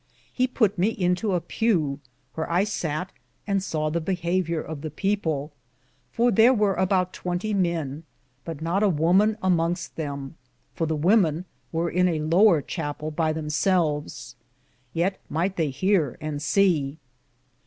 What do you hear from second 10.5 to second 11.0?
for the